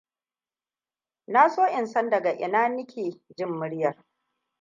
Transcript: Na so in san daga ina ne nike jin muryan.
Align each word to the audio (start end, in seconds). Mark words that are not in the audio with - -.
Na 1.27 1.49
so 1.49 1.67
in 1.67 1.87
san 1.87 2.09
daga 2.09 2.31
ina 2.31 2.67
ne 2.69 2.75
nike 2.75 3.21
jin 3.37 3.49
muryan. 3.49 4.03